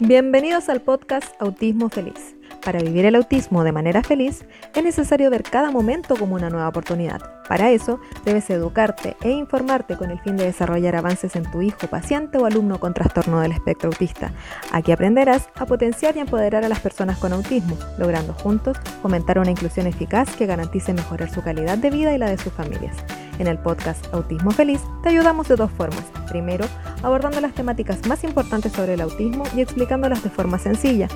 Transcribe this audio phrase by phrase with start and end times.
[0.00, 2.37] Bienvenidos al podcast Autismo Feliz.
[2.64, 4.44] Para vivir el autismo de manera feliz
[4.74, 7.20] es necesario ver cada momento como una nueva oportunidad.
[7.48, 11.86] Para eso debes educarte e informarte con el fin de desarrollar avances en tu hijo,
[11.86, 14.32] paciente o alumno con trastorno del espectro autista.
[14.72, 19.50] Aquí aprenderás a potenciar y empoderar a las personas con autismo, logrando juntos fomentar una
[19.50, 22.96] inclusión eficaz que garantice mejorar su calidad de vida y la de sus familias.
[23.38, 26.04] En el podcast Autismo Feliz te ayudamos de dos formas.
[26.28, 26.66] Primero,
[27.02, 31.08] abordando las temáticas más importantes sobre el autismo y explicándolas de forma sencilla.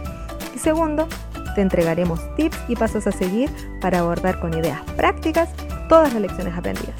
[0.55, 1.09] Y segundo,
[1.55, 5.51] te entregaremos tips y pasos a seguir para abordar con ideas prácticas
[5.89, 6.97] todas las lecciones aprendidas.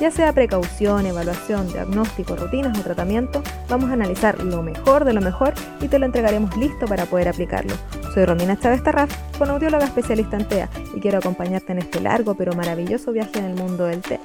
[0.00, 5.20] Ya sea precaución, evaluación, diagnóstico, rutinas o tratamiento, vamos a analizar lo mejor de lo
[5.20, 7.74] mejor y te lo entregaremos listo para poder aplicarlo.
[8.14, 12.52] Soy Romina Chávez Tarraf, audióloga especialista en TEA y quiero acompañarte en este largo pero
[12.52, 14.20] maravilloso viaje en el mundo del TEA.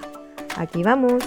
[0.58, 1.24] Aquí vamos.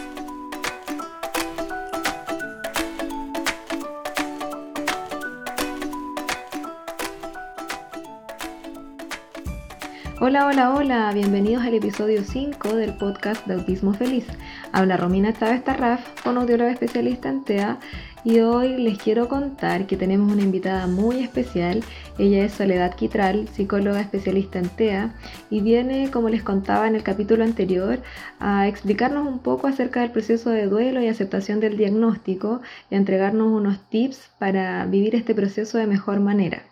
[10.19, 14.25] Hola, hola, hola, bienvenidos al episodio 5 del podcast de Autismo Feliz.
[14.73, 17.79] Habla Romina Chávez Tarraf, audióloga especialista en TEA
[18.25, 21.85] y hoy les quiero contar que tenemos una invitada muy especial.
[22.17, 25.15] Ella es Soledad Quitral, psicóloga especialista en TEA
[25.51, 27.99] y viene, como les contaba en el capítulo anterior,
[28.41, 32.99] a explicarnos un poco acerca del proceso de duelo y aceptación del diagnóstico y a
[32.99, 36.63] entregarnos unos tips para vivir este proceso de mejor manera.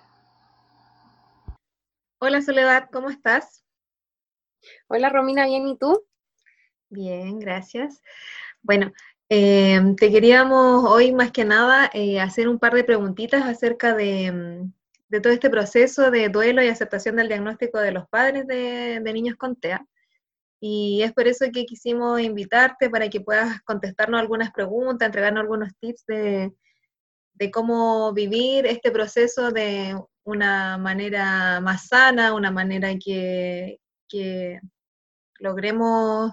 [2.26, 3.62] Hola Soledad, ¿cómo estás?
[4.88, 6.06] Hola Romina, bien, ¿y tú?
[6.88, 8.00] Bien, gracias.
[8.62, 8.94] Bueno,
[9.28, 14.72] eh, te queríamos hoy más que nada eh, hacer un par de preguntitas acerca mm,
[15.08, 19.36] de, todo este proceso de duelo y aceptación del diagnóstico de los padres de, niños
[19.36, 19.86] con TEA.
[20.60, 25.76] Y es por eso que quisimos invitarte para que puedas contestarnos algunas preguntas, entregarnos algunos
[25.78, 26.52] tips de,
[27.52, 29.94] cómo vivir este proceso de
[30.24, 33.78] una manera más sana, una manera que,
[34.08, 34.60] que
[35.38, 36.32] logremos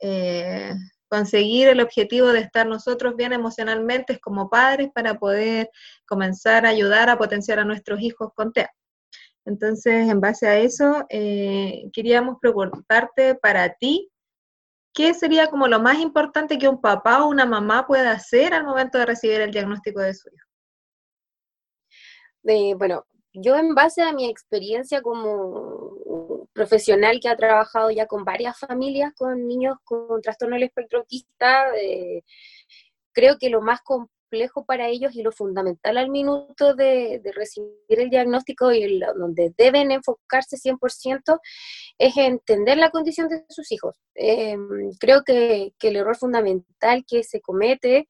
[0.00, 0.74] eh,
[1.08, 5.70] conseguir el objetivo de estar nosotros bien emocionalmente como padres para poder
[6.06, 8.70] comenzar a ayudar a potenciar a nuestros hijos con TEA.
[9.44, 14.10] Entonces, en base a eso, eh, queríamos preguntarte para ti,
[14.94, 18.64] ¿qué sería como lo más importante que un papá o una mamá pueda hacer al
[18.64, 20.46] momento de recibir el diagnóstico de su hijo?
[22.44, 28.24] Eh, bueno, yo en base a mi experiencia como profesional que ha trabajado ya con
[28.24, 32.22] varias familias con niños con trastorno del espectro autista, eh,
[33.12, 38.10] creo que lo más complejo para ellos y lo fundamental al minuto de, recibir el
[38.10, 41.40] diagnóstico y donde deben enfocarse 100%
[41.98, 43.96] es entender la condición de sus hijos.
[44.14, 44.56] Eh,
[44.98, 48.08] creo que el error fundamental que se comete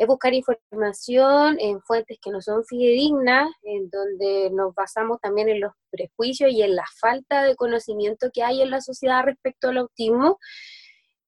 [0.00, 5.60] es buscar información en fuentes que no son fidedignas, en donde nos basamos también en
[5.60, 9.76] los prejuicios y en la falta de conocimiento que hay en la sociedad respecto al
[9.76, 10.38] autismo.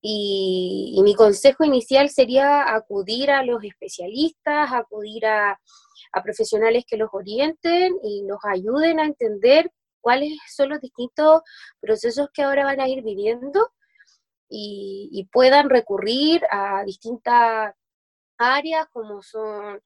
[0.00, 5.60] Y, mi consejo inicial sería acudir a los especialistas, acudir a,
[6.24, 11.42] profesionales que los orienten y los ayuden a entender cuáles son los distintos
[11.78, 13.68] procesos que ahora van a ir viviendo
[14.48, 17.74] y puedan recurrir a distintas
[18.42, 19.80] áreas como son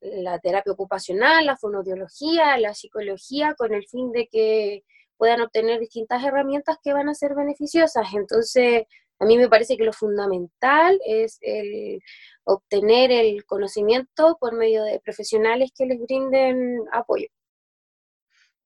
[0.00, 4.82] la terapia ocupacional, la fonodiología, la psicología, con el fin de que
[5.16, 8.08] puedan obtener distintas herramientas que van a ser beneficiosas.
[8.14, 8.84] Entonces,
[9.20, 12.00] a mí me parece que lo fundamental es el
[12.44, 17.28] obtener el conocimiento por medio de profesionales que les brinden apoyo.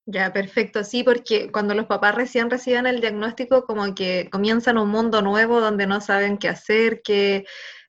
[0.09, 4.89] Ya, perfecto, sí, porque cuando los papás recién reciben el diagnóstico, como que comienzan un
[4.89, 7.45] mundo nuevo donde no saben qué hacer, qué,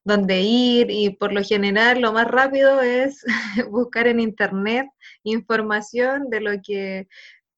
[0.09, 3.25] dónde ir y por lo general lo más rápido es
[3.71, 4.87] buscar en internet
[5.23, 7.07] información de lo que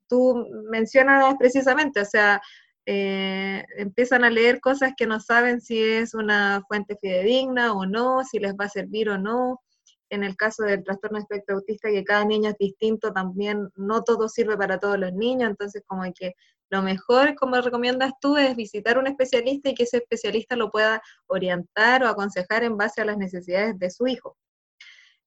[0.09, 2.43] tú mencionas precisamente, o sea,
[2.87, 8.25] eh, empiezan a leer cosas que no saben si es una fuente fidedigna o no,
[8.25, 9.61] si les va a servir o no.
[10.11, 14.29] En el caso del trastorno espectro autista, que cada niño es distinto, también no todo
[14.29, 16.35] sirve para todos los niños, entonces como que
[16.71, 21.03] lo mejor, como recomiendas tú, es visitar un especialista y que ese especialista lo pueda
[21.27, 24.37] orientar o aconsejar en base a las necesidades de su hijo.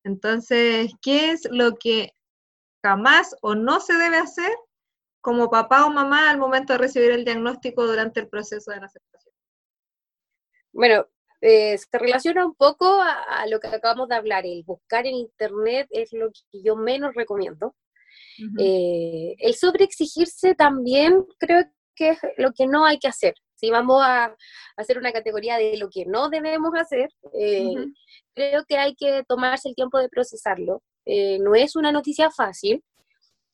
[0.06, 2.14] Entonces, ¿qué es lo que
[2.84, 4.52] jamás o no se debe hacer
[5.22, 8.86] como papá o mamá al momento de recibir el diagnóstico durante el proceso de la
[8.88, 9.34] aceptación?
[10.72, 11.08] Bueno,
[11.42, 14.46] eh, se relaciona un poco a, lo que acabamos de hablar.
[14.46, 17.76] El buscar en Internet es lo que yo menos recomiendo.
[18.60, 21.64] Eh, el sobreexigirse también creo
[21.96, 23.36] que es lo que no hay que hacer.
[23.56, 24.36] Si vamos a
[24.76, 27.74] hacer una categoría de lo que no debemos hacer, eh,
[28.34, 30.82] creo que hay que tomarse el tiempo de procesarlo.
[31.06, 32.84] eh, no es una noticia fácil.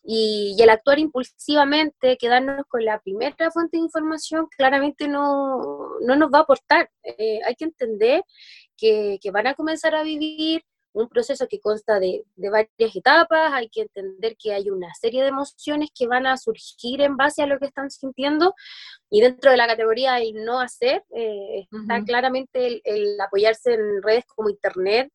[0.03, 6.31] Y, el actuar impulsivamente, quedarnos con la primera fuente de información, claramente no, no nos
[6.31, 6.89] va a aportar.
[7.03, 8.23] Eh, hay que entender
[8.77, 10.63] que, que, van a comenzar a vivir
[10.93, 15.21] un proceso que consta de, de, varias etapas, hay que entender que hay una serie
[15.21, 18.53] de emociones que van a surgir en base a lo que están sintiendo
[19.09, 24.01] y dentro de la categoría del no hacer eh, está claramente el, el, apoyarse en
[24.01, 25.11] redes como Internet,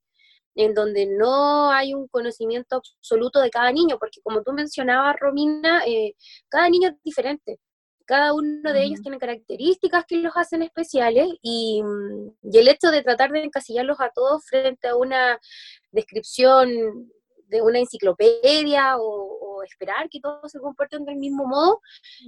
[0.55, 5.83] en donde no hay un conocimiento absoluto de cada niño, porque como tú mencionabas, Romina,
[5.87, 6.15] eh,
[6.49, 7.59] cada niño es diferente.
[8.07, 11.83] Cada uno de ellos tiene características que los hacen especiales y,
[12.43, 15.39] y, el hecho de tratar de encasillarlos a todos frente a una
[15.91, 16.69] descripción
[17.49, 21.81] de una enciclopedia o, esperar que todos se comporten del mismo modo,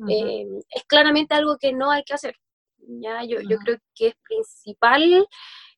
[0.09, 2.35] eh, es claramente algo que no hay que hacer.
[2.79, 3.25] ¿ya?
[3.25, 5.29] Yo, yo creo que es principal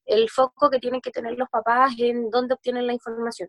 [0.05, 3.49] el foco que tienen que tener los papás en dónde obtienen la información.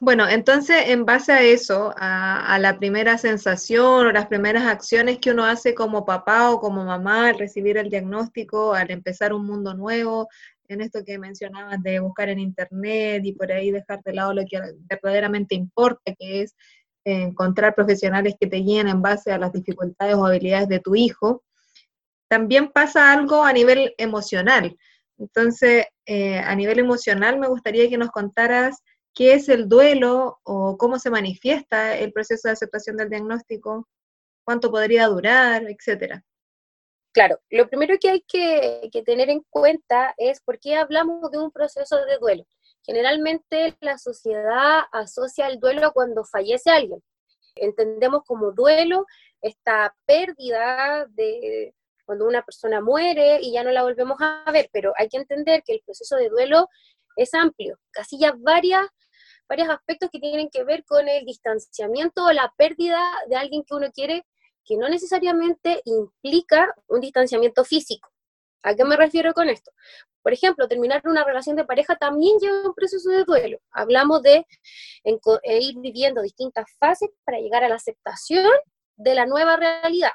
[0.00, 5.30] Bueno, entonces en base a eso, a, la primera sensación o las primeras acciones que
[5.30, 9.74] uno hace como papá o como mamá al recibir el diagnóstico, al empezar un mundo
[9.74, 10.28] nuevo,
[10.68, 14.42] en esto que mencionabas de buscar en internet y por ahí dejar de lado lo
[14.48, 16.54] que verdaderamente importa, que es
[17.04, 21.42] encontrar profesionales que te guíen en base a las dificultades o habilidades de tu hijo,
[22.28, 24.76] también pasa algo a nivel emocional.
[25.16, 28.82] Entonces, eh, a nivel emocional me gustaría que nos contaras
[29.18, 33.88] qué es el duelo o cómo se manifiesta el proceso de aceptación del diagnóstico,
[34.44, 36.24] cuánto podría durar, etcétera.
[37.12, 41.38] Claro, lo primero que hay que, que, tener en cuenta es por qué hablamos de
[41.38, 42.46] un proceso de duelo.
[42.86, 47.02] Generalmente la sociedad asocia el duelo cuando fallece alguien.
[47.56, 49.04] Entendemos como duelo
[49.42, 51.74] esta pérdida de,
[52.04, 55.64] cuando una persona muere y ya no la volvemos a ver, pero hay que entender
[55.66, 56.68] que el proceso de duelo
[57.16, 58.86] es amplio, casi ya varias,
[59.48, 63.74] varios aspectos que tienen que ver con el distanciamiento o la pérdida de alguien que
[63.74, 64.26] uno quiere,
[64.64, 68.08] que no necesariamente implica un distanciamiento físico.
[68.62, 69.70] ¿A qué me refiero con esto?
[70.22, 73.58] Por ejemplo, terminar una relación de pareja también lleva un proceso de duelo.
[73.70, 74.44] Hablamos de
[75.04, 78.50] eh, ir viviendo distintas fases para llegar a la aceptación
[78.96, 80.12] de la nueva realidad.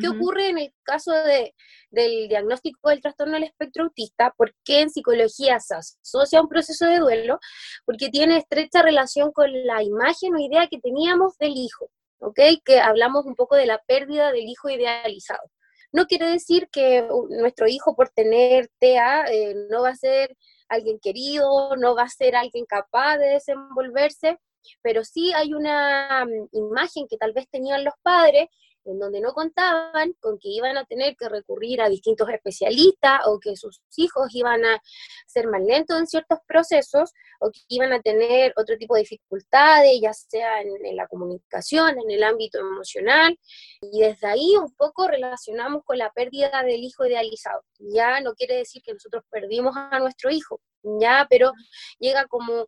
[0.00, 1.54] ¿Qué ocurre en el caso de,
[1.90, 4.34] del diagnóstico del trastorno del espectro autista?
[4.36, 7.38] ¿Por qué en psicología se asocia a un proceso de duelo?
[7.84, 12.40] Porque tiene estrecha relación con la imagen o idea que teníamos del hijo, ¿ok?
[12.64, 15.50] Que hablamos un poco de la pérdida del hijo idealizado.
[15.90, 20.36] No quiere decir que nuestro hijo por tener TEA eh, no va a ser
[20.68, 24.38] alguien querido, no va a ser alguien capaz de desenvolverse,
[24.82, 28.48] pero sí hay una mm, imagen que tal vez tenían los padres
[28.92, 33.38] en donde no contaban con que iban a tener que recurrir a distintos especialistas o
[33.38, 34.80] que sus hijos iban a
[35.26, 40.00] ser más lentos en ciertos procesos o que iban a tener otro tipo de dificultades,
[40.00, 43.38] ya sea en, en la comunicación, en el ámbito emocional.
[43.80, 47.62] Y desde ahí un poco relacionamos con la pérdida del hijo idealizado.
[47.78, 51.52] Ya no quiere decir que nosotros perdimos a nuestro hijo, ya, pero
[51.98, 52.66] llega como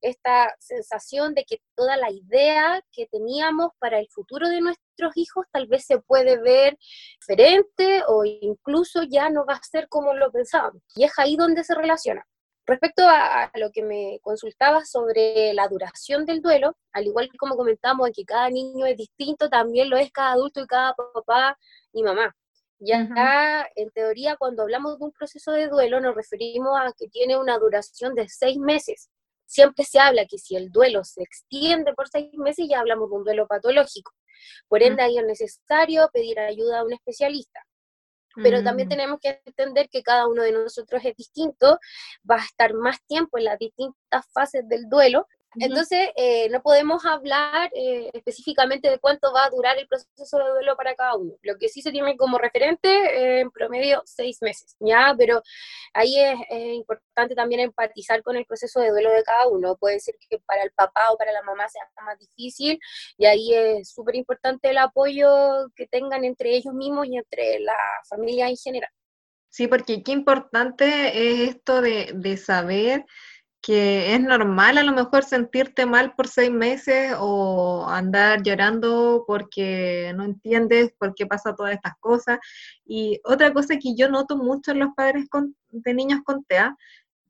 [0.00, 5.46] esta sensación de que toda la idea que teníamos para el futuro de nuestros hijos
[5.52, 6.76] tal vez se puede ver
[7.20, 10.82] diferente o incluso ya no va a ser como lo pensábamos.
[10.96, 12.24] Y es ahí donde se relaciona.
[12.64, 17.56] Respecto a, lo que me consultaba sobre la duración del duelo, al igual que como
[17.56, 21.58] comentamos que cada niño es distinto, también lo es cada adulto y cada papá
[21.92, 22.34] y mamá.
[22.84, 27.36] Ya en teoría, cuando hablamos de un proceso de duelo, nos referimos a que tiene
[27.36, 29.08] una duración de seis meses.
[29.46, 33.16] Siempre se habla que si el duelo se extiende por seis meses, ya hablamos de
[33.16, 34.12] un duelo patológico.
[34.66, 37.60] Por ende, ahí es necesario pedir ayuda a un especialista.
[38.34, 38.90] Pero también mm.
[38.90, 41.78] tenemos que entender que cada uno de nosotros es distinto,
[42.28, 47.04] va a estar más tiempo en las distintas fases del duelo entonces, eh, no podemos
[47.04, 51.34] hablar eh, específicamente de cuánto va a durar el proceso de duelo para cada uno.
[51.42, 55.14] Lo que sí se tiene como referente, eh, en promedio, seis meses, ¿ya?
[55.16, 55.42] Pero
[55.92, 56.38] ahí es,
[56.74, 59.76] importante también empatizar con el proceso de duelo de cada uno.
[59.76, 62.78] Puede ser que para el papá o para la mamá sea más difícil,
[63.18, 67.76] y ahí es súper importante el apoyo que tengan entre ellos mismos y entre la
[68.08, 68.90] familia en general.
[69.50, 73.04] Sí, porque qué importante es esto de, de saber
[73.62, 80.12] que es normal a lo mejor sentirte mal por seis meses o andar llorando porque
[80.16, 82.40] no entiendes por qué pasa todas estas cosas.
[82.84, 85.26] Y otra cosa que yo noto mucho en los padres
[85.70, 86.76] de niños con TEA,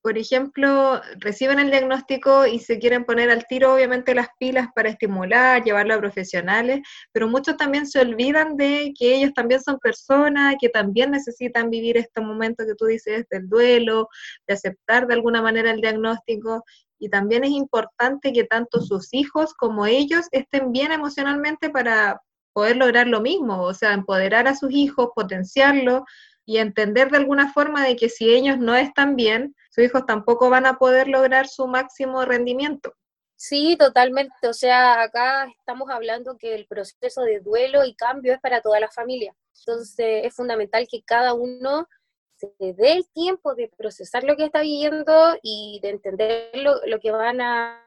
[0.02, 4.88] por ejemplo, reciben el diagnóstico y se quieren poner al tiro, obviamente, las pilas para
[4.88, 6.80] estimular, llevarlo a profesionales,
[7.12, 11.97] pero muchos también se olvidan de que ellos también son personas, que también necesitan vivir
[11.97, 14.09] este momento que tú dices del duelo,
[14.49, 16.64] de aceptar de alguna manera el diagnóstico.
[16.99, 22.21] Y también es importante que tanto sus hijos como ellos estén bien emocionalmente para
[22.52, 26.04] poder lograr lo mismo, o sea, empoderar a sus hijos, potenciarlo
[26.44, 30.50] y entender de alguna forma de que si ellos no están bien, sus hijos tampoco
[30.50, 32.94] van a poder lograr su máximo rendimiento.
[33.37, 34.49] Sí, totalmente.
[34.49, 38.78] O sea, acá estamos hablando que el proceso de duelo y cambio es para toda
[38.78, 39.34] la familia.
[39.58, 41.88] Entonces, es fundamental que cada uno
[42.37, 47.11] se dé el tiempo de procesar lo que está viviendo y de entender lo que
[47.11, 47.80] van a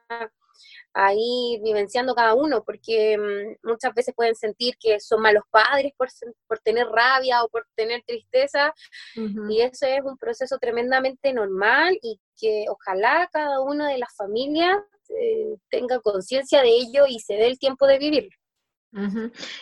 [0.94, 6.10] ahí vivenciando cada uno, porque mm, muchas veces pueden sentir que son malos padres por,
[6.48, 8.74] por tener rabia o por tener tristeza,
[9.16, 14.78] y eso es un proceso tremendamente normal y que ojalá cada una de las familias
[15.10, 18.30] eh, tenga conciencia de ello y se dé el tiempo de vivirlo.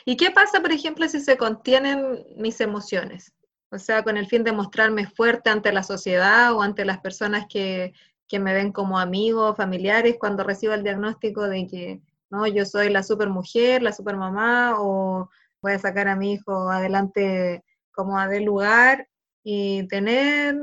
[0.05, 3.33] ¿Y qué pasa, por ejemplo, si se contienen mis emociones?
[3.71, 7.45] O sea, con el fin de mostrarme fuerte ante la sociedad o ante las personas
[7.49, 7.93] que,
[8.27, 12.89] que me ven como amigos, familiares, cuando recibo el diagnóstico de que no, yo soy
[12.89, 15.29] la super mujer, la super mamá, o
[15.61, 19.07] voy a sacar a mi hijo adelante como a del lugar
[19.43, 20.55] y tener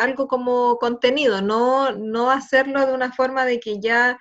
[0.00, 4.18] algo como contenido, no, no hacerlo de una forma de que ya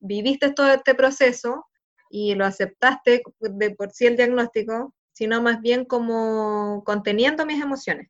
[0.00, 1.66] viviste todo este proceso
[2.08, 8.08] y lo aceptaste de por sí el diagnóstico, sino más bien como conteniendo mis emociones.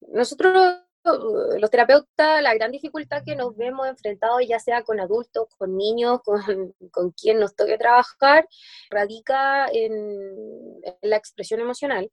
[0.00, 5.76] Nosotros los terapeutas, la gran dificultad que nos vemos enfrentados, ya sea con adultos, con
[5.76, 8.48] niños, con, con quien nos toque trabajar,
[8.90, 12.10] radica en, la expresión emocional.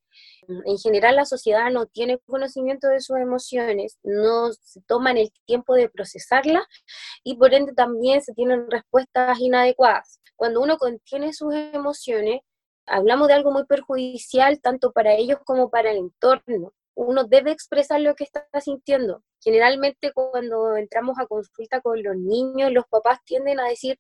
[0.48, 5.76] En general, la sociedad no tiene conocimiento de sus emociones, no se toman el tiempo
[5.76, 6.64] de procesarlas
[7.24, 10.20] y por ende también se tienen respuestas inadecuadas.
[10.36, 12.42] Cuando uno contiene sus emociones,
[12.86, 18.00] hablamos de algo muy perjudicial tanto para ellos como para el entorno uno debe expresar
[18.02, 19.22] lo que está sintiendo.
[19.42, 24.00] Generalmente cuando entramos a consulta con los niños, los papás tienden a decir,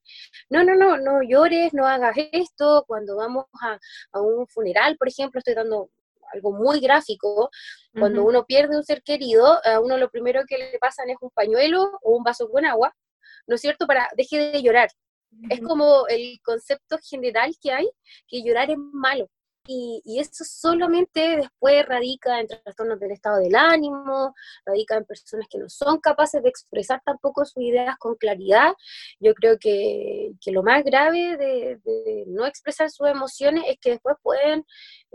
[0.49, 2.85] no, no, no, no llores, no hagas esto.
[2.87, 3.79] Cuando vamos a,
[4.21, 5.89] un funeral, por ejemplo, estoy dando
[6.33, 7.49] algo muy gráfico,
[7.93, 11.29] cuando uno pierde un ser querido, a uno lo primero que le pasan es un
[11.29, 12.93] pañuelo o un vaso con agua,
[13.45, 13.85] ¿no es cierto?
[13.85, 14.89] Para deje de llorar.
[15.49, 17.89] Es como el concepto general que hay,
[18.27, 19.29] que llorar es malo.
[19.67, 24.34] Y, eso solamente después radica en trastornos del estado del ánimo,
[24.65, 28.74] radica en personas que no son capaces de expresar tampoco sus ideas con claridad.
[29.19, 34.15] Yo creo que, lo más grave de, de, no expresar sus emociones es que después
[34.22, 34.65] pueden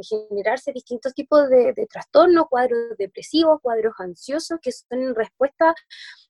[0.02, 5.74] generarse distintos tipos de, trastornos, cuadros depresivos, cuadros ansiosos, que son respuesta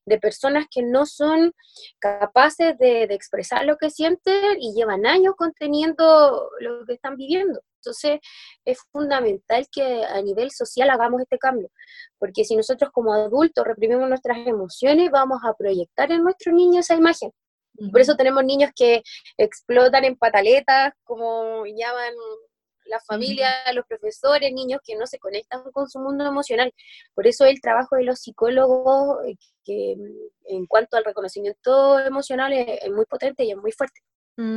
[0.05, 1.53] de personas que no son
[1.99, 7.61] capaces de, expresar lo que sienten y llevan años conteniendo lo que están viviendo.
[7.81, 8.21] Entonces,
[8.65, 11.71] es fundamental que a nivel social hagamos este cambio,
[12.19, 16.95] porque si nosotros como adultos reprimimos nuestras emociones, vamos a proyectar en nuestro niño esa
[16.95, 17.31] imagen.
[17.91, 19.03] Por eso tenemos niños que
[19.39, 22.13] explotan en pataletas, como llaman
[22.91, 26.73] la familia, los profesores, niños que no se conectan con su mundo emocional.
[27.15, 32.53] Por eso el trabajo de los psicólogos, eh, que mm, en cuanto al reconocimiento emocional
[32.53, 34.01] es, muy potente y es muy fuerte,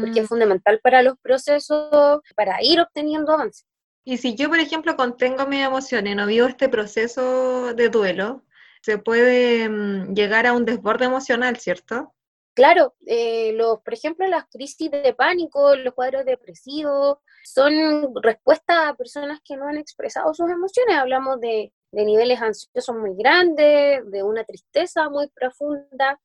[0.02, 0.28] porque es mm.
[0.28, 3.66] fundamental para los procesos, para ir obteniendo avances.
[4.06, 8.44] Y si yo, por ejemplo, contengo mis emociones, no vivo este proceso de duelo,
[8.82, 12.14] se puede mm, llegar a un desborde emocional, ¿cierto?
[12.54, 18.94] Claro, eh, los, por ejemplo, las crisis de pánico, los cuadros depresivos, son respuestas a
[18.94, 20.98] personas que no han expresado sus emociones.
[20.98, 26.20] Hablamos de, niveles ansiosos muy grandes, de una tristeza muy profunda.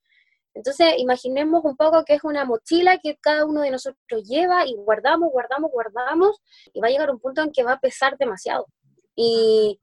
[0.58, 4.74] Entonces, imaginemos un poco que es una mochila que cada uno de nosotros lleva y
[4.74, 8.66] guardamos, guardamos, guardamos, y va a llegar un punto en que va a pesar demasiado.
[9.14, 9.78] Y,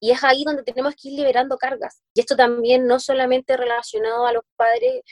[0.00, 2.02] es ahí donde tenemos que ir liberando cargas.
[2.14, 5.02] Y esto también no solamente relacionado a los padres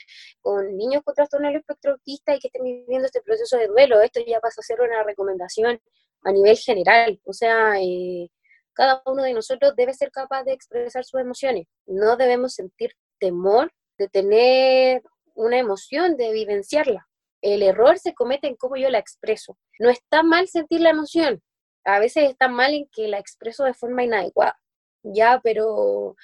[0.41, 4.01] con niños con trastorno del espectro autista y que estén viviendo este proceso de duelo,
[4.01, 5.79] esto ya pasa a ser una recomendación
[6.23, 7.21] a nivel general.
[7.25, 8.31] O sea, eh,
[8.73, 11.67] cada uno de nosotros debe ser capaz de expresar sus emociones.
[11.85, 15.03] No debemos sentir temor de tener
[15.35, 17.07] una emoción, de vivenciarla.
[17.41, 19.57] El error se comete en cómo yo la expreso.
[19.77, 21.41] No está mal sentir la emoción,
[21.85, 24.57] a veces está mal en que la expreso de forma inadecuada
[25.03, 26.15] ya, pero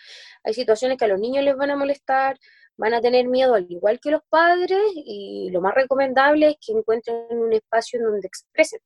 [0.44, 2.38] hay situaciones que a los niños les van a molestar,
[2.78, 6.74] van a tener miedo al igual que los padres y lo más recomendable es que
[6.74, 8.80] encuentren un espacio en donde expresen.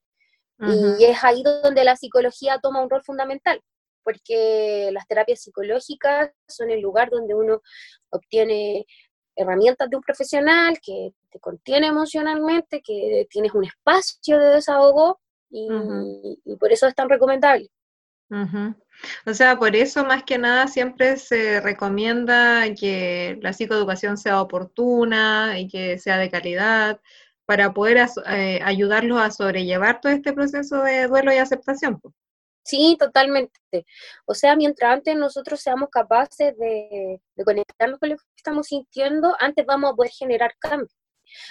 [0.62, 3.62] Y es ahí donde la psicología toma un rol fundamental,
[4.04, 7.62] porque las terapias psicológicas son el lugar donde uno
[8.10, 8.86] obtiene
[9.36, 15.68] herramientas de un profesional que te contiene emocionalmente, que tienes un espacio de desahogo y,
[16.60, 17.70] por eso es tan recomendable.
[19.26, 25.58] O sea, por eso más que nada siempre se recomienda que la psicoeducación sea oportuna
[25.60, 27.00] y que sea de calidad
[27.46, 32.00] para poder eh, ayudarlos a sobrellevar todo este proceso de duelo y aceptación.
[32.64, 33.60] Sí, totalmente.
[34.26, 39.66] O sea, mientras antes nosotros seamos capaces de, conectarnos con lo que estamos sintiendo, antes
[39.66, 40.94] vamos a poder generar cambios.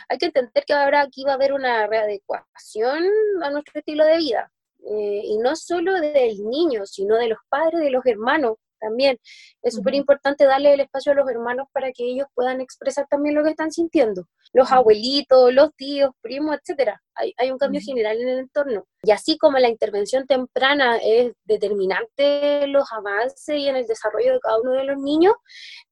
[0.08, 3.04] Hay que entender que ahora aquí va a haber una readecuación
[3.42, 4.52] a nuestro estilo de vida.
[4.80, 9.18] Eh, y no solo del niño, sino de los padres, de los hermanos también.
[9.62, 13.34] Es súper importante darle el espacio a los hermanos para que ellos puedan expresar también
[13.34, 14.26] lo que están sintiendo.
[14.52, 17.02] Los abuelitos, los tíos, primos, etcétera.
[17.14, 18.86] Hay, hay un cambio general en el entorno.
[19.02, 24.34] Y así como la intervención temprana es determinante en los avances y en el desarrollo
[24.34, 25.34] de cada uno de los niños,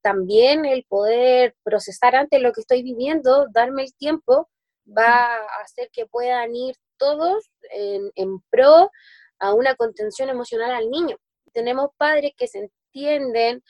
[0.03, 4.49] también el poder procesar antes lo que estoy viviendo, darme el tiempo,
[4.87, 8.91] va a hacer que puedan ir todos en, en pro
[9.39, 11.17] a una contención emocional al niño
[11.57, 13.63] tenemos padres que se entienden,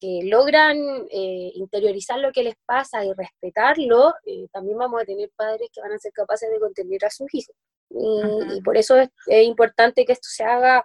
[0.00, 0.76] que logran
[1.12, 5.80] eh, interiorizar lo que les pasa y respetarlo, eh, también vamos a tener padres que
[5.80, 7.54] van a ser capaces de contener a sus hijos.
[7.90, 10.82] Y, por eso es, importante que esto se haga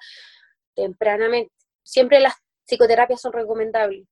[0.75, 1.51] tempranamente.
[1.81, 4.05] Siempre las psicoterapias son recomendables.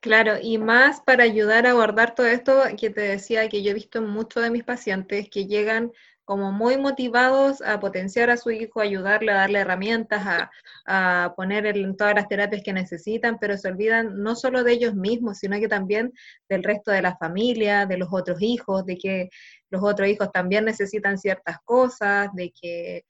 [0.00, 3.74] Claro, y más para ayudar a abordar todo esto que te decía que yo he
[3.74, 5.92] visto en muchos de mis pacientes que llegan
[6.24, 10.50] como muy motivados a potenciar a su hijo, a ayudarle, a darle herramientas, a,
[10.86, 14.94] a poner en todas las terapias que necesitan, pero se olvidan no solo de ellos
[14.94, 16.12] mismos, sino que también
[16.48, 19.28] del resto de la familia, de los otros hijos, de que
[19.70, 23.04] los otros hijos también necesitan ciertas cosas, de que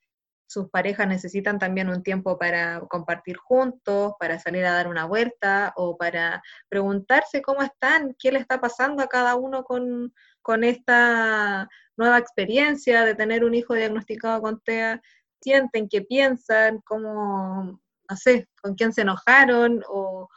[0.51, 5.71] sus parejas necesitan también un tiempo para compartir juntos, para salir a dar una vuelta
[5.77, 11.69] o para preguntarse cómo están, qué le está pasando a cada uno con, con esta
[11.95, 15.01] nueva experiencia de tener un hijo diagnosticado con TEA,
[15.39, 17.79] sienten, qué piensan, cómo,
[18.09, 20.27] no sé, con quién se enojaron o,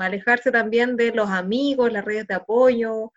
[0.00, 3.12] alejarse también de los amigos, las redes de apoyo.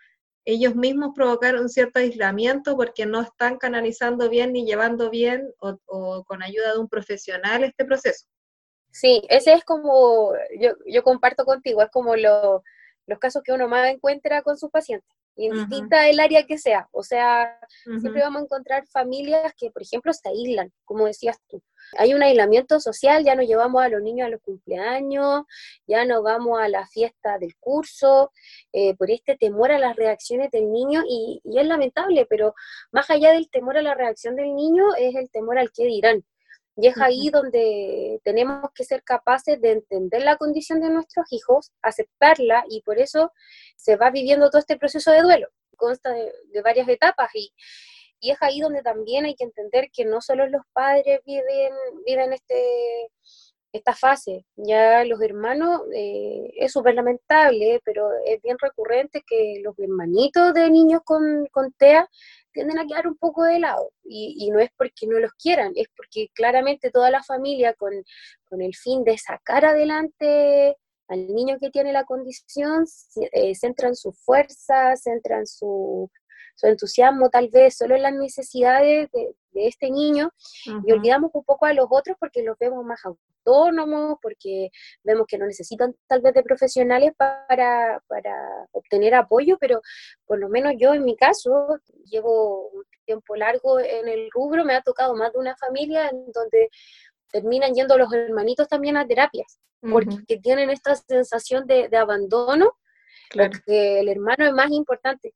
[0.46, 6.44] Ellos mismos provocaron cierto aislamiento porque no están canalizando bien ni llevando bien o, con
[6.44, 8.28] ayuda de un profesional este proceso.
[8.92, 13.90] Sí, ese es como, yo, yo comparto contigo, es como los casos que uno más
[13.90, 16.88] encuentra con sus pacientes indistinta el área que sea.
[16.92, 17.60] O sea,
[18.00, 21.62] siempre vamos a encontrar familias que, por ejemplo, se aíslan, como decías tú.
[21.98, 25.44] Hay un aislamiento social, ya no llevamos a los niños a los cumpleaños,
[25.86, 28.32] ya no vamos a la fiesta del curso,
[28.72, 32.54] eh, por este temor a las reacciones del niño, y, y es lamentable, pero
[32.92, 36.24] más allá del temor a la reacción del niño, es el temor al que dirán.
[36.76, 41.72] Y es ahí donde tenemos que ser capaces de entender la condición de nuestros hijos,
[41.82, 43.32] aceptarla y por eso
[43.76, 45.48] se va viviendo todo este proceso de duelo.
[45.78, 47.54] Consta de, varias etapas y,
[48.20, 51.74] y, es ahí donde también hay que entender que no solo los padres viven,
[52.06, 53.12] viven este,
[53.74, 59.78] esta fase, ya los hermanos, eh, es súper lamentable, pero es bien recurrente que los
[59.80, 62.08] hermanitos de niños con, con TEA
[62.54, 63.92] tienden a quedar un poco de lado.
[64.04, 67.94] Y, no es porque no los quieran, es porque claramente toda la familia con,
[68.62, 72.86] el fin de sacar adelante al niño que tiene la condición,
[73.32, 76.10] eh, centran su fuerza, centran su,
[76.56, 80.32] su entusiasmo tal vez solo en las necesidades de, este niño
[80.66, 84.72] y olvidamos un poco a los otros porque los vemos más autónomos, porque
[85.04, 89.80] vemos que no necesitan tal vez de profesionales para, para obtener apoyo, pero
[90.26, 94.76] por lo menos yo en mi caso llevo un tiempo largo en el rubro, me
[94.76, 96.70] ha tocado más de una familia en donde
[97.32, 102.78] terminan yendo los hermanitos también a terapias, porque tienen esta sensación de, abandono,
[103.34, 105.34] porque el hermano es más importante.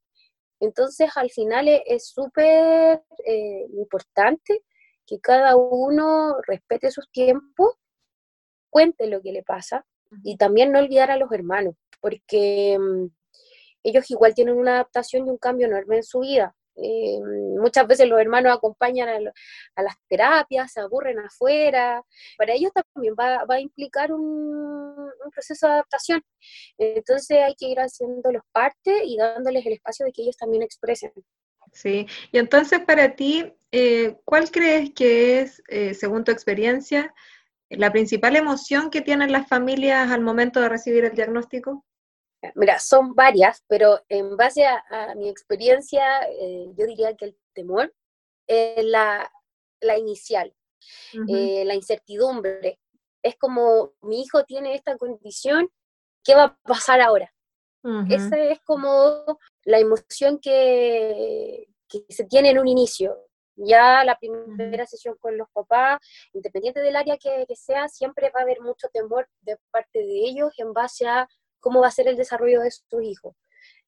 [0.60, 4.64] Entonces, al final e, es súper eh, importante
[5.06, 7.76] que cada uno respete sus tiempos,
[8.70, 9.86] cuente lo que le pasa
[10.24, 13.08] y también no olvidar a los hermanos, porque mm,
[13.84, 16.56] ellos igual tienen una adaptación y un cambio enorme en su vida.
[16.80, 17.20] Eh,
[17.60, 19.10] muchas veces los hermanos acompañan
[19.76, 22.04] a, las terapias, se aburren afuera.
[22.38, 26.22] Para ellos también va, a implicar un, proceso de adaptación.
[26.78, 31.12] Entonces hay que ir haciéndolos parte y dándoles el espacio de que ellos también expresen.
[31.74, 37.14] Sí, y entonces para ti, eh, ¿cuál crees que es, eh, según tu experiencia,
[37.70, 41.86] la principal emoción que tienen las familias al momento de recibir el diagnóstico?
[42.56, 47.94] Mira, son varias, pero en base a, mi experiencia, eh, yo diría que el temor
[48.46, 49.30] es la,
[49.98, 50.54] inicial,
[51.28, 52.80] eh, la incertidumbre,
[53.28, 55.70] es como, mi hijo tiene esta condición,
[56.24, 57.34] ¿qué va a pasar ahora?
[58.10, 63.18] Esa es como la emoción que, que se tiene en un inicio.
[63.56, 66.00] Ya la primera sesión con los papás,
[66.34, 70.52] independiente del área que, sea, siempre va a haber mucho temor de parte de ellos
[70.58, 71.28] en base a
[71.60, 73.36] cómo va a ser el desarrollo de sus hijos.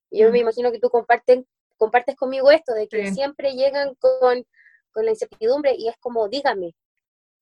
[0.10, 1.47] Yo me imagino que tú comparten,
[1.78, 4.43] compartes conmigo esto, de que siempre llegan con,
[4.91, 6.73] con, la incertidumbre y es como, dígame,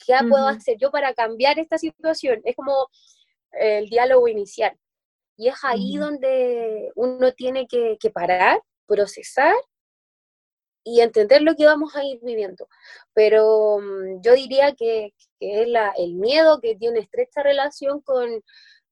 [0.06, 2.42] ¿qué puedo hacer yo para cambiar esta situación?
[2.44, 2.88] Es como
[3.52, 4.78] el diálogo inicial.
[5.38, 9.54] Y es ahí donde uno tiene que, que parar, procesar
[10.88, 12.68] y entender lo que vamos a ir viviendo.
[13.14, 18.42] Pero mm, yo diría que, es la, el miedo que tiene estrecha relación con,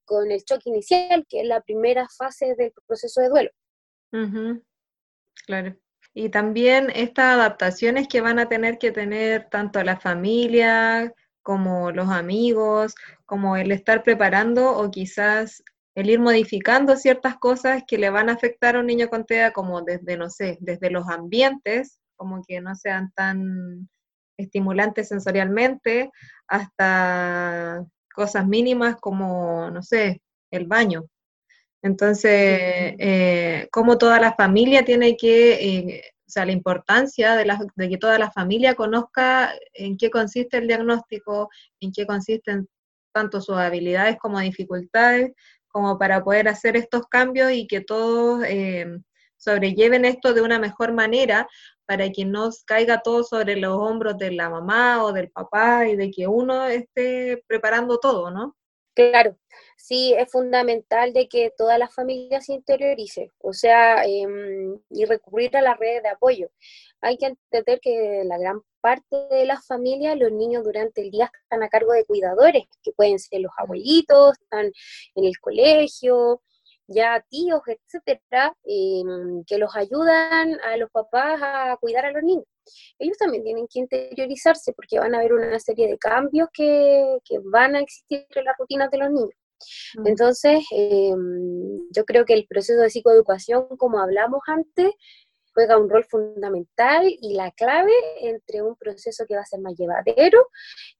[0.04, 3.50] con, el choque inicial, que es la primera fase del proceso de duelo.
[5.46, 5.76] Claro.
[6.18, 12.08] Y también estas adaptaciones que van a tener que tener tanto la familia como los
[12.08, 12.94] amigos,
[13.26, 15.62] como el estar preparando o quizás
[15.94, 19.52] el ir modificando ciertas cosas que le van a afectar a un niño con TEA,
[19.52, 23.86] como desde, no sé, desde los ambientes, como que no sean tan
[24.38, 26.10] estimulantes sensorialmente,
[26.48, 31.04] hasta cosas mínimas como, no sé, el baño.
[31.82, 32.32] Entonces,
[32.98, 37.44] eh, como toda la familia tiene que, eh, o sea, la importancia de,
[37.76, 41.48] de que toda la familia conozca en qué consiste el diagnóstico,
[41.80, 42.68] en qué consisten
[43.12, 45.32] tanto sus habilidades como dificultades,
[45.68, 48.86] como para poder hacer estos cambios y que todos eh,
[49.36, 51.48] sobrelleven esto de una mejor manera
[51.86, 55.96] para que no caiga todo sobre los hombros de la mamá o del papá y
[55.96, 58.56] de que uno esté preparando todo, ¿no?
[58.96, 59.36] Claro,
[59.76, 65.54] sí, es fundamental de que toda la familia se interiorice, o sea, em, y recurrir
[65.54, 66.48] a las redes de apoyo.
[67.02, 71.30] Hay que entender que la gran parte de la familia, los niños durante el día
[71.42, 74.72] están a cargo de cuidadores, que pueden ser los abuelitos, están
[75.14, 76.40] en el colegio,
[76.88, 82.46] ya tíos, etcétera, em, que los ayudan a los papás a cuidar a los niños
[82.98, 87.76] ellos también tienen que interiorizarse porque van a haber una serie de cambios que, van
[87.76, 89.30] a existir en las rutinas de los niños.
[89.96, 90.06] Mm.
[90.06, 94.92] Entonces, em, yo creo que el proceso de psicoeducación, como hablamos antes,
[95.56, 99.74] juega un rol fundamental y la clave entre un proceso que va a ser más
[99.74, 100.48] llevadero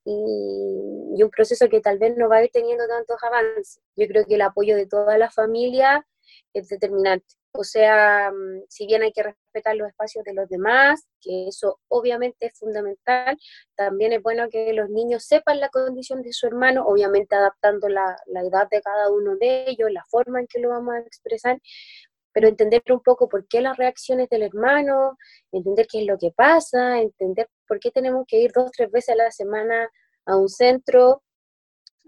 [0.03, 3.81] y, un proceso que tal vez no va a ir teniendo tantos avances.
[3.97, 6.07] Yo creo que el apoyo de toda la familia
[6.55, 7.27] es determinante.
[7.53, 11.81] O sea, mm, si bien hay que respetar los espacios de los demás, que eso
[11.89, 13.39] obviamente es fundamental,
[13.75, 18.17] también es bueno que los niños sepan la condición de su hermano, obviamente adaptando la,
[18.45, 21.59] edad de cada uno de ellos, la forma en que lo vamos a expresar,
[22.37, 25.17] pero entender un poco por qué las reacciones del hermano,
[25.53, 29.15] entender qué es lo que pasa, entender por qué tenemos que ir dos, tres veces
[29.15, 29.89] a la semana
[30.27, 31.23] a un centro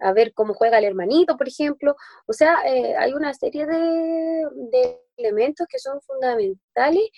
[0.03, 1.97] a ver cómo juega el hermanito, por ejemplo.
[2.27, 7.09] O sea, eh, hay una serie de, elementos que son fundamentales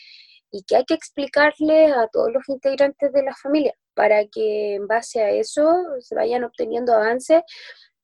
[0.53, 4.87] y que hay que explicarle a todos los integrantes de la familia para que en
[4.87, 5.67] base a eso
[5.99, 7.43] se vayan obteniendo avances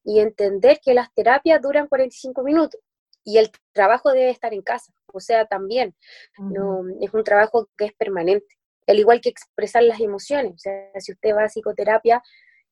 [0.02, 2.80] y entender que las terapias duran 45 minutos
[3.26, 5.94] y el trabajo debe estar en casa, o sea, también
[6.38, 8.46] no, es un trabajo que es permanente,
[8.86, 12.22] al igual que expresar las emociones, o sea, si usted va a psicoterapia,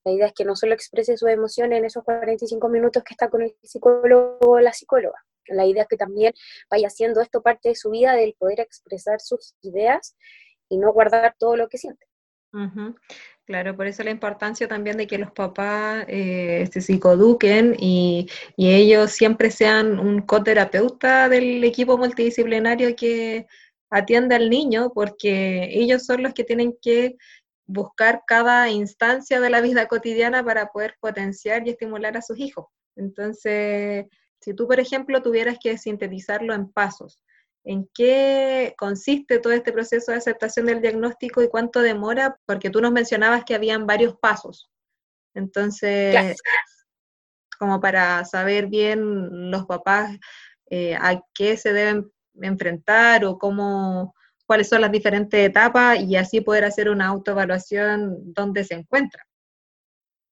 [0.04, 3.28] la idea es que no solo exprese sus emociones en esos 45 minutos que está
[3.28, 5.24] con el psicólogo o la psicóloga.
[5.46, 6.34] La idea es que también
[6.70, 10.16] vaya haciendo esto parte de su vida, del poder expresar sus ideas
[10.68, 12.06] y no guardar todo lo que siente.
[13.46, 18.26] Claro, por eso la importancia también de que los papás eh, se psicoeduquen y,
[18.56, 23.46] y, ellos siempre sean un coterapeuta del equipo multidisciplinario que
[23.90, 27.16] atiende al niño, porque ellos son los que tienen que
[27.66, 32.66] buscar cada instancia de la vida cotidiana para poder potenciar y estimular a sus hijos.
[32.96, 34.06] Entonces,
[34.40, 37.20] si tú, por ejemplo, tuvieras que sintetizarlo en pasos,
[37.64, 42.38] ¿en qué consiste todo este proceso de aceptación del diagnóstico y cuánto demora?
[42.46, 44.70] Porque tú nos mencionabas que habían varios pasos.
[45.34, 46.36] Entonces,
[47.58, 50.16] como para saber bien los papás
[50.70, 54.14] eh, a qué se deben enfrentar o cómo
[54.46, 59.26] cuáles son las diferentes etapas y así poder hacer una autoevaluación donde se encuentra.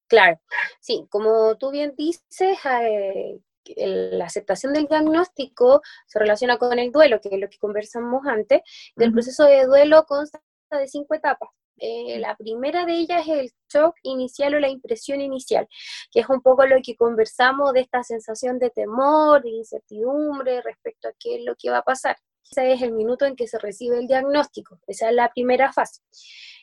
[0.09, 0.39] Claro,
[0.81, 3.39] sí, como tú bien dices, eh,
[3.77, 8.63] la aceptación del diagnóstico se relaciona con el duelo, que es lo que conversamos antes.
[8.97, 11.51] El proceso de duelo consta de cinco etapas.
[11.79, 15.67] Eh, la primera de ellas es el shock inicial o la impresión inicial,
[16.13, 21.09] que es un poco lo que conversamos de esta sensación de temor, de incertidumbre respecto
[21.09, 22.17] a qué es lo que va a pasar.
[22.49, 24.79] Ese es el minuto en que se recibe el diagnóstico.
[24.87, 26.03] Esa es la primera fase.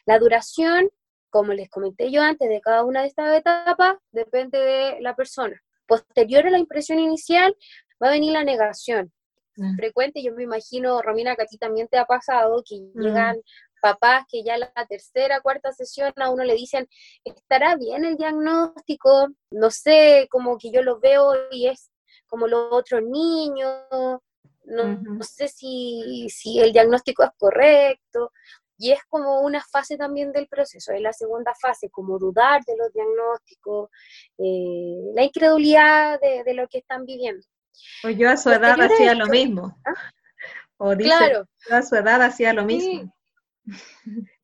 [0.05, 0.89] La duración
[1.29, 5.61] como les comenté yo antes, de cada una de estas etapas depende de la persona.
[5.89, 7.53] Posterior a la impresión inicial
[8.01, 9.11] va a venir la negación.
[9.57, 9.75] Mm.
[9.75, 13.01] Frecuente, yo me imagino, Romina, que a ti también te ha pasado, que mm.
[13.01, 13.41] llegan
[13.81, 16.87] papás que ya la tercera, cuarta sesión a uno le dicen,
[17.23, 19.29] ¿estará bien el diagnóstico?
[19.51, 21.91] No sé, como que yo lo veo y es
[22.27, 23.85] como los otros niños,
[24.65, 28.31] no, sé si, si, el diagnóstico es correcto.
[28.81, 32.77] Y es como una fase también del proceso, es la segunda fase, como dudar de
[32.77, 33.89] los diagnósticos,
[34.37, 37.45] eh, la incredulidad de, lo que están viviendo.
[38.05, 39.77] O yo a su edad hacía lo mismo.
[39.85, 39.93] ¿Ah?
[40.77, 41.45] O dice, claro.
[41.69, 43.13] yo a su edad hacía lo mismo.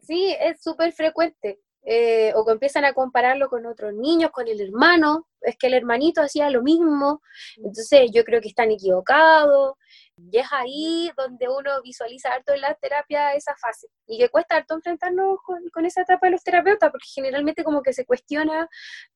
[0.01, 1.59] Sí, es súper frecuente.
[1.87, 5.75] Eh, o que empiezan a compararlo con otros niños, con el hermano, es que el
[5.75, 7.21] hermanito hacía lo mismo,
[7.57, 9.75] entonces yo creo que están equivocados,
[10.17, 14.55] y es ahí donde uno visualiza harto en la terapia esa fase, y que cuesta
[14.55, 18.67] harto enfrentarnos con, esa etapa de los terapeutas, porque generalmente como que se cuestiona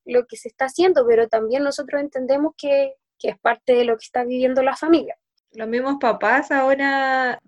[0.05, 3.97] lo que se está haciendo, pero también nosotros entendemos que, que es parte de lo
[3.97, 5.17] que está viviendo la familia.
[5.51, 7.39] Los mismos papás ahora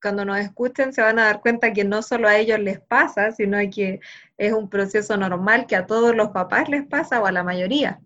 [0.00, 3.32] cuando nos escuchen se van a dar cuenta que no solo a ellos les pasa,
[3.32, 4.00] sino que
[4.36, 8.00] es un proceso normal que a todos los papás les pasa o a la mayoría.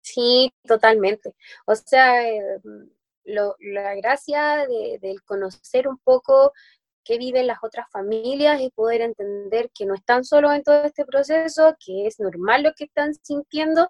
[0.00, 1.34] Sí, totalmente.
[1.66, 2.60] O sea, eh,
[3.28, 6.52] la gracia de, del conocer un poco
[7.04, 11.06] qué viven las otras familias y poder entender que no están solos en todo este
[11.06, 13.88] proceso, que es normal lo que están sintiendo.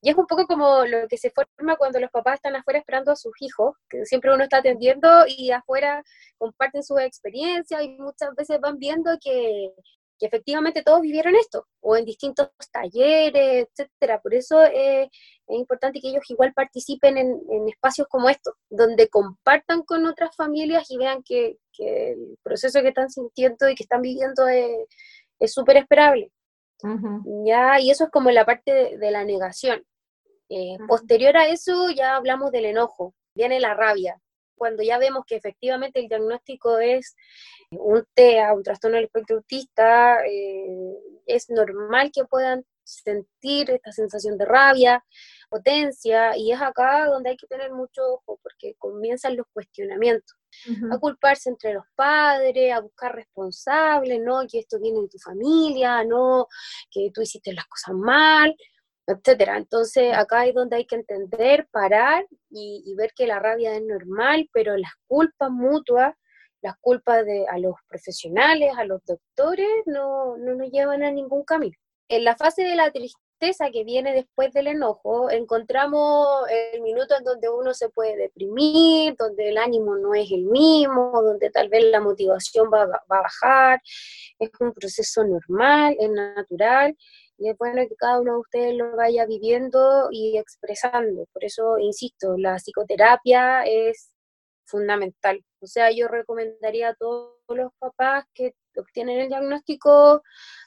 [0.00, 3.12] Y es un poco como lo que se forma cuando los papás están afuera esperando
[3.12, 6.02] a sus hijos, que siempre uno está atendiendo y afuera
[6.38, 9.72] comparten sus experiencias y muchas veces van viendo que,
[10.24, 14.20] efectivamente todos vivieron esto, o en distintos talleres, etcétera.
[14.20, 15.08] Por eso es
[15.48, 20.96] importante que ellos igual participen en, espacios como estos, donde compartan con otras familias y
[20.98, 26.30] vean que, el proceso que están sintiendo y que están viviendo es súper esperable.
[27.44, 29.84] Ya, y eso es como la parte de la negación.
[30.48, 34.20] Eh, posterior a eso ya hablamos del enojo, viene la rabia.
[34.54, 37.16] Cuando ya vemos que efectivamente el diagnóstico es
[37.70, 44.36] un TEA, un trastorno del espectro autista, eh, es normal que puedan sentir esta sensación
[44.36, 45.04] de rabia,
[45.48, 50.36] potencia, y es acá donde hay que tener mucho ojo, porque comienzan los cuestionamientos.
[50.90, 56.04] A culparse entre los padres, a buscar responsables, no, que esto viene de tu familia,
[56.04, 56.46] no,
[56.90, 58.54] que tú hiciste las cosas mal,
[59.06, 59.56] etcétera.
[59.56, 64.48] Entonces acá es donde hay que entender, parar y, ver que la rabia es normal,
[64.52, 66.14] pero las culpas mutuas,
[66.62, 71.44] las culpas de, a los profesionales, a los doctores, no, no nos llevan a ningún
[71.44, 71.76] camino.
[72.08, 77.24] En la fase de la tristeza que viene después del enojo, encontramos el minuto en
[77.24, 81.84] donde uno se puede deprimir, donde el ánimo no es el mismo, donde tal vez
[81.84, 83.80] la motivación va, va a bajar,
[84.38, 86.96] es un proceso normal, es natural,
[87.38, 91.26] y es bueno que cada uno de ustedes lo vaya viviendo y expresando.
[91.32, 94.12] Por eso, insisto, la psicoterapia es
[94.64, 95.44] fundamental.
[95.60, 100.22] O sea, yo recomendaría a todos los papás que obtienen el diagnóstico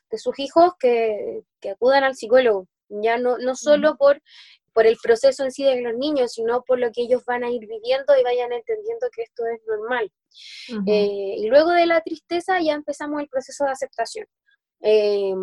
[0.10, 4.22] de sus hijos que, acudan al psicólogo, ya no, no solo por,
[4.74, 7.50] por el proceso en sí de los niños, sino por lo que ellos van a
[7.50, 10.12] ir viviendo y vayan entendiendo que esto es normal.
[10.86, 14.28] Eh, y luego de la tristeza ya empezamos el proceso de aceptación.
[14.82, 15.34] Eh,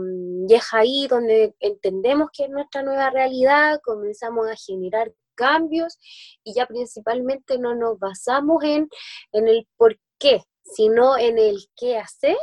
[0.48, 5.98] y es ahí donde entendemos que es nuestra nueva realidad, comenzamos a generar cambios
[6.44, 8.88] y ya principalmente no nos basamos en,
[9.32, 12.36] en el por qué, sino en el qué hacer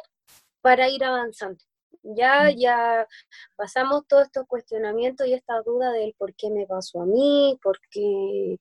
[0.61, 1.63] para ir avanzando.
[2.03, 2.57] Ya, mm.
[2.57, 3.07] ya
[3.55, 7.79] pasamos todos estos cuestionamientos y esta duda del por qué me pasó a mí, por
[7.91, 8.57] qué,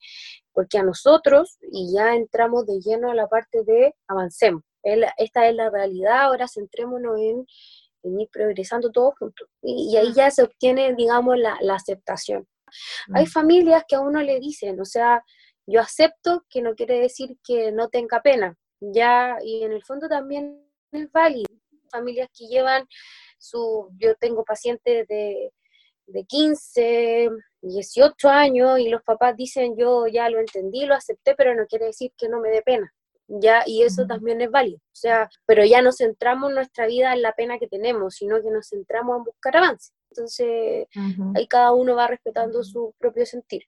[0.52, 4.62] por qué a nosotros, y ya entramos de lleno a la parte de avancemos.
[4.82, 7.46] Esta es la realidad, ahora centrémonos en
[8.02, 9.48] ir progresando todos juntos.
[9.62, 12.46] Y, ahí ya se obtiene, digamos, la, aceptación.
[13.14, 13.28] Hay mm.
[13.28, 15.22] familias que a uno le dicen, o sea,
[15.66, 20.08] yo acepto que no quiere decir que no tenga pena, ya, y en el fondo
[20.08, 21.46] también es válido.
[21.90, 22.86] Familias que llevan
[23.38, 25.52] su, yo tengo pacientes de,
[26.06, 27.30] de 15,
[27.62, 31.86] 18 años y los papás dicen, yo ya lo entendí, lo acepté, pero no quiere
[31.86, 32.92] decir que no me dé pena
[33.28, 34.78] ya y eso también es válido.
[34.78, 38.50] O sea, pero ya no centramos nuestra vida en la pena que tenemos, sino que
[38.50, 39.92] nos centramos en buscar avance.
[40.10, 40.86] Entonces,
[41.34, 43.62] ahí cada uno va respetando su propio sentir.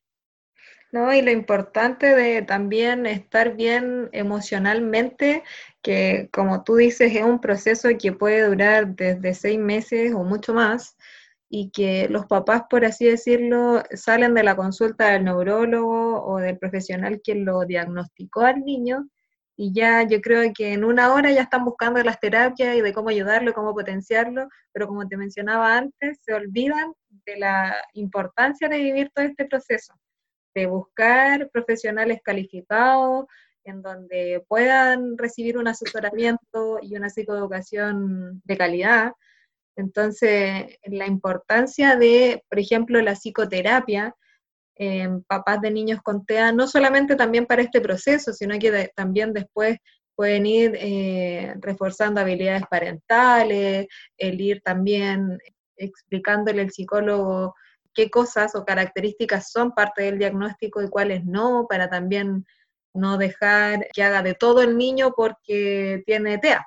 [0.92, 5.44] No, y lo importante de también estar bien emocionalmente,
[5.82, 10.52] que como tú dices, es un proceso que puede durar desde seis meses o mucho
[10.52, 10.96] más,
[11.48, 16.58] y que los papás, por así decirlo, salen de la consulta del neurólogo o del
[16.58, 19.08] profesional que lo diagnosticó al niño
[19.62, 22.94] y ya yo creo que en una hora ya están buscando las terapias y de
[22.94, 26.94] cómo ayudarlo, cómo potenciarlo, pero como te mencionaba antes, se olvidan
[27.26, 29.92] de la importancia de vivir todo este proceso,
[30.54, 33.26] de buscar profesionales calificados,
[33.64, 39.12] en donde puedan recibir un asesoramiento y una psicoeducación de calidad.
[39.76, 44.16] Entonces, la importancia de, por ejemplo, la psicoterapia,
[44.82, 49.34] en papás de niños con TEA, no solamente también para este proceso, sino que también
[49.34, 49.76] después
[50.16, 55.38] pueden ir eh, reforzando habilidades parentales, el ir también
[55.76, 57.54] explicándole al psicólogo
[57.92, 62.46] qué cosas o características son parte del diagnóstico y cuáles no, para también
[62.94, 66.66] no dejar que haga de todo el niño porque tiene TEA.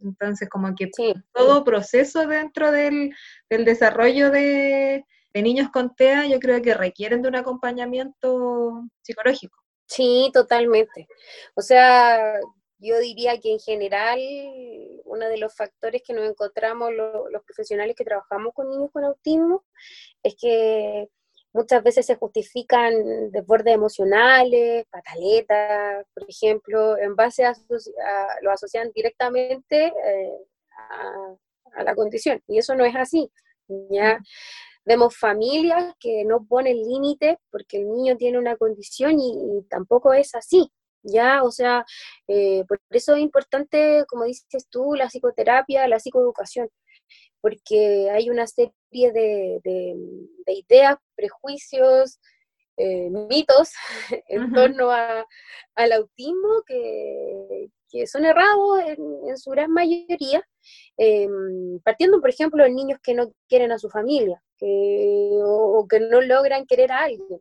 [0.00, 0.90] Entonces, como que
[1.32, 3.14] todo proceso dentro del,
[3.50, 5.04] desarrollo de,
[5.40, 9.56] niños con TEA, yo creo que requieren de un acompañamiento psicológico.
[9.86, 11.06] Sí, totalmente.
[11.54, 12.40] O sea,
[12.78, 14.18] yo diría que en general
[15.04, 19.64] uno de los factores que nos encontramos los profesionales que trabajamos con niños con autismo
[20.22, 21.08] es que
[21.52, 27.54] muchas veces se justifican desbordes emocionales, pataletas, por ejemplo, en base a,
[28.40, 30.38] lo asocian directamente eh,
[31.74, 32.42] a, la condición.
[32.46, 33.30] Y eso no es así.
[33.90, 34.18] Ya
[34.84, 40.34] vemos familias que no ponen límite porque el niño tiene una condición y, tampoco es
[40.34, 40.70] así.
[41.04, 41.84] Ya, o sea,
[42.28, 46.68] eh, por eso es importante, como dices tú, la psicoterapia, la psicoeducación
[47.42, 48.72] porque hay una serie
[49.12, 49.60] de,
[50.46, 52.20] ideas, prejuicios,
[52.76, 53.72] eh, mitos
[54.28, 57.68] en torno al autismo que,
[58.06, 60.42] son errados en, su gran mayoría,
[60.96, 66.20] em, partiendo, por ejemplo, de niños que no quieren a su familia o, que no
[66.20, 67.40] logran querer a alguien.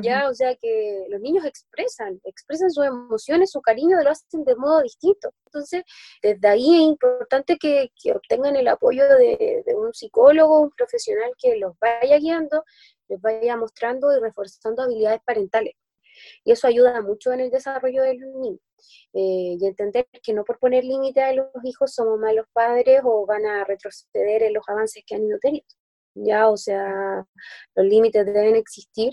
[0.00, 0.28] ¿ya?
[0.28, 4.82] O sea que los niños expresan, expresan sus emociones, su cariño, lo hacen de modo
[4.82, 5.32] distinto.
[5.46, 5.82] Entonces,
[6.22, 11.76] desde ahí es importante que, obtengan el apoyo de, un psicólogo, un profesional que los
[11.80, 12.64] vaya guiando,
[13.08, 15.74] les vaya mostrando y reforzando habilidades parentales.
[16.44, 18.60] Y eso ayuda mucho en el desarrollo de los niños.
[19.14, 23.26] Eh, y entender que no por poner límite a los hijos somos malos padres o
[23.26, 25.81] van a retroceder en los avances que han ido teniendo.
[26.14, 27.24] Ya, o sea,
[27.74, 29.12] los límites deben existir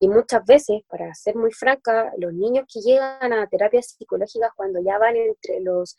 [0.00, 4.80] y muchas veces, para ser muy franca, los niños que llegan a terapias psicológicas cuando
[4.80, 5.96] ya van entre los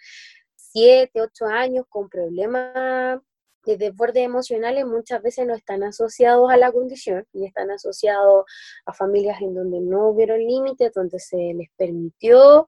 [0.55, 3.19] 7, 8 años con problemas
[3.65, 8.45] de desborde emocionales, muchas veces no están asociados a la condición y están asociados
[8.85, 12.67] a familias en donde no hubieron límites, donde se les permitió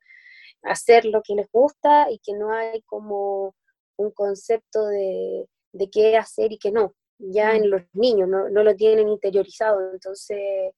[0.64, 3.56] hacer lo que les gusta y que no hay como
[3.98, 6.94] un concepto de, de qué hacer y qué no.
[7.24, 10.74] Ya en los niños no, no lo tienen interiorizado, entonces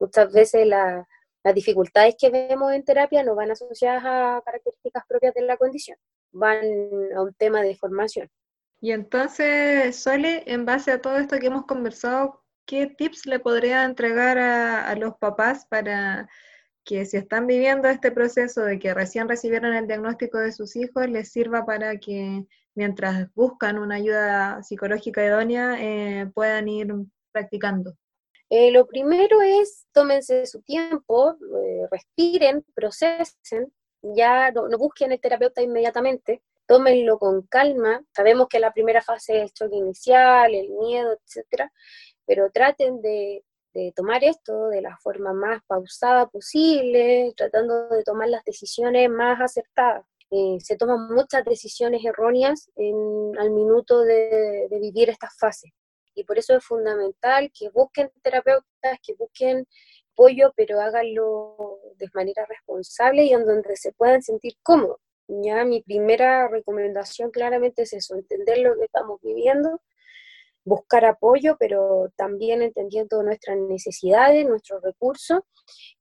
[0.00, 1.06] Muchas veces las
[1.54, 5.98] dificultades que vemos en terapia no van asociadas a características propias de la condición,
[6.30, 6.64] van
[7.16, 8.28] a un tema de formación.
[8.80, 13.84] Y entonces, Sole, en base a todo esto que hemos conversado, ¿qué tips le podría
[13.84, 16.28] entregar a, los papás para
[16.84, 21.08] que si están viviendo este proceso de que recién recibieron el diagnóstico de sus hijos,
[21.08, 22.46] les sirva para que
[22.78, 26.94] mientras buscan una ayuda psicológica idónea eh, puedan ir
[27.32, 27.96] practicando?
[28.48, 35.60] Eh, lo primero es tómense su tiempo, eh, respiren, procesen, ya no, busquen el terapeuta
[35.60, 38.00] inmediatamente, tómenlo con calma.
[38.14, 41.72] Sabemos que la primera fase es el choque inicial, el miedo, etcétera,
[42.26, 43.44] pero traten de,
[43.94, 50.04] tomar esto de la forma más pausada posible, tratando de tomar las decisiones más acertadas.
[50.30, 55.72] Eh, se toman muchas decisiones erróneas al minuto de, de vivir estas fases
[56.14, 59.66] y por eso es fundamental que busquen terapeutas, que busquen
[60.12, 64.98] apoyo, pero háganlo de manera responsable y en donde se puedan sentir cómodos.
[65.28, 69.80] Ya mi primera recomendación claramente es eso, entender lo que estamos viviendo,
[70.64, 75.40] buscar apoyo, pero también entendiendo nuestras necesidades, nuestros recursos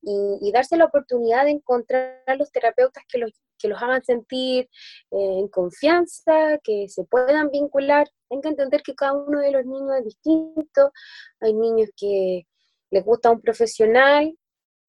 [0.02, 4.70] y, darse la oportunidad de encontrar a los terapeutas que los, que los hagan sentir
[5.12, 8.08] eh, en confianza, que se puedan vincular.
[8.30, 10.92] Hay que entender que cada uno de los niños es distinto.
[11.40, 12.44] Hay niños que
[12.92, 14.38] les gusta un profesional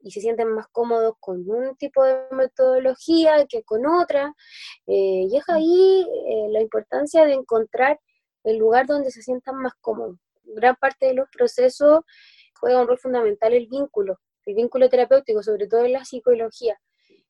[0.01, 4.35] y se sienten más cómodos con un tipo de metodología que con otra.
[4.87, 7.99] Eh, y es ahí eh, la importancia de encontrar
[8.45, 10.19] el lugar donde se sientan más cómodos.
[10.45, 12.01] Gran parte de los procesos
[12.61, 16.79] juega un rol fundamental el vínculo, el vínculo terapéutico, sobre todo en la psicología.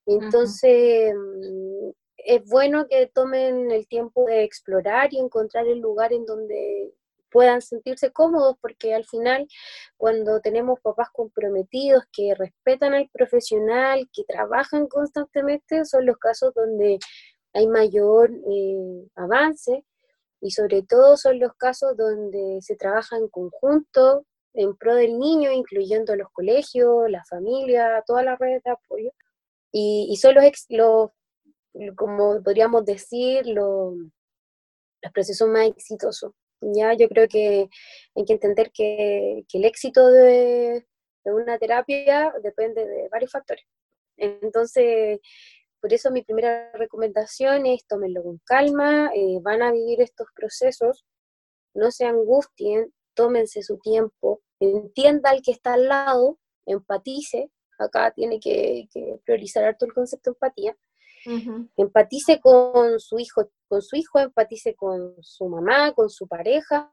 [0.08, 1.14] Entonces,
[2.16, 6.92] es bueno que tomen el tiempo de explorar y encontrar el lugar en donde
[7.30, 9.46] puedan sentirse cómodos, porque al final
[9.98, 16.98] cuando tenemos papás comprometidos que respetan al profesional, que trabajan constantemente, son los casos donde
[17.52, 19.84] hay mayor eh, avance
[20.40, 25.52] y sobre todo son los casos donde se trabaja en conjunto en pro del niño,
[25.52, 29.10] incluyendo los colegios, la familia, todas las redes de apoyo.
[29.72, 30.34] Y, son
[30.70, 31.10] los,
[31.96, 33.94] como podríamos decir, los,
[35.02, 36.32] los procesos más exitosos.
[36.60, 37.68] Ya, yo creo que
[38.16, 40.86] hay que entender que, el éxito de,
[41.24, 43.64] una terapia depende de varios factores.
[44.16, 45.20] Entonces,
[45.80, 51.04] por eso mi primera recomendación es tómenlo con calma, eh, van a vivir estos procesos,
[51.74, 58.40] no se angustien, tómense su tiempo, entienda al que está al lado, empatice, acá tiene
[58.40, 58.88] que,
[59.24, 60.76] priorizar harto el concepto de empatía,
[61.76, 66.92] empatice con su hijo, con su hijo, empatice con su mamá, con su pareja,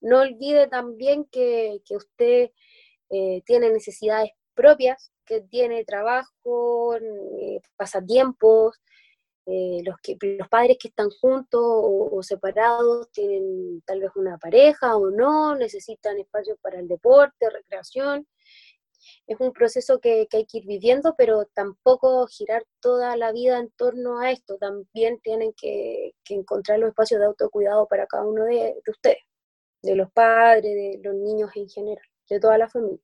[0.00, 2.50] no olvide también que, usted
[3.10, 8.80] eh, tiene necesidades propias, que tiene trabajo, eh, pasatiempos,
[9.46, 14.96] eh, los, que, los padres que están juntos o, separados tienen tal vez una pareja
[14.96, 18.26] o no, necesitan espacio para el deporte, recreación.
[19.26, 23.70] Es un proceso que, hay que ir viviendo, pero tampoco girar toda la vida en
[23.70, 24.56] torno a esto.
[24.58, 29.24] También tienen que, encontrar los espacios de autocuidado para cada uno de ustedes,
[29.82, 33.00] de los padres, de los niños en general, de toda la familia.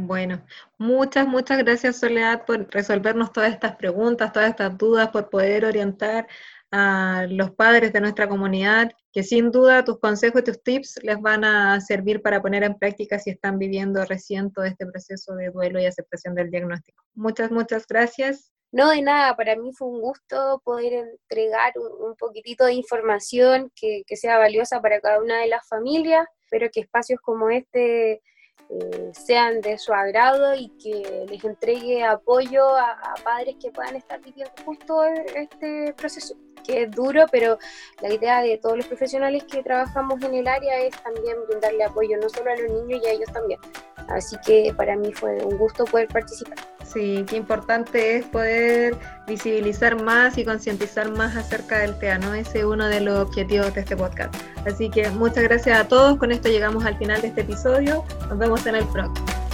[0.00, 0.46] Bueno,
[0.78, 6.28] muchas, muchas gracias Soledad por resolvernos todas estas preguntas, todas estas dudas, por poder orientar
[6.70, 11.20] a los padres de nuestra comunidad, que sin duda tus consejos y tus tips les
[11.20, 15.50] van a servir para poner en práctica si están viviendo recién todo este proceso de
[15.50, 17.02] duelo y aceptación del diagnóstico.
[17.14, 18.52] Muchas, muchas gracias.
[18.70, 24.02] No, de nada, para mí fue un gusto poder entregar un, poquitito de información que,
[24.06, 26.26] que sea valiosa para cada una de las familias.
[26.42, 28.20] Espero que espacios como este
[28.70, 34.20] eh, sean de su agrado y que les entregue apoyo a, padres que puedan estar
[34.20, 37.58] viviendo justo este proceso, que es duro, pero
[38.00, 42.16] la idea de todos los profesionales que trabajamos en el área es también brindarle apoyo
[42.18, 43.60] no solo a los niños y a ellos también.
[44.08, 46.56] Así que para mí fue un gusto poder participar.
[46.84, 48.96] Sí, qué importante es poder
[49.26, 52.32] visibilizar más y concientizar más acerca del TEA, ¿no?
[52.32, 54.34] Ese es uno de los objetivos de este podcast.
[54.66, 58.38] Así que muchas gracias a todos, con esto llegamos al final de este episodio, nos
[58.38, 59.47] vemos en el próximo.